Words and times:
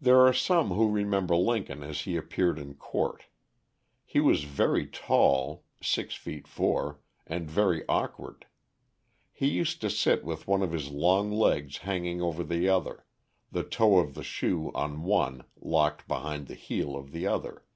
There 0.00 0.18
are 0.24 0.32
some 0.32 0.70
who 0.70 0.88
remember 0.90 1.36
Lincoln 1.36 1.82
as 1.82 2.00
he 2.00 2.16
appeared 2.16 2.58
in 2.58 2.72
court. 2.72 3.26
He 4.02 4.18
was 4.18 4.44
very 4.44 4.86
tall 4.86 5.64
(six 5.82 6.14
feet 6.14 6.48
four), 6.48 7.00
and 7.26 7.50
very 7.50 7.86
awkward. 7.86 8.46
He 9.30 9.48
used 9.50 9.82
to 9.82 9.90
sit 9.90 10.24
with 10.24 10.46
one 10.48 10.62
of 10.62 10.72
his 10.72 10.88
long 10.88 11.30
legs 11.30 11.76
hanging 11.84 12.22
over 12.22 12.42
the 12.42 12.66
other, 12.70 13.04
the 13.50 13.62
toe 13.62 13.98
of 13.98 14.14
the 14.14 14.24
shoe 14.24 14.70
on 14.74 15.02
one 15.02 15.44
locked 15.60 16.08
behind 16.08 16.46
the 16.46 16.54
heel 16.54 16.96
of 16.96 17.12
the 17.12 17.26
other. 17.26 17.66